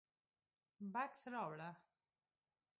_بکس 0.93 1.21
راوړه. 1.33 1.69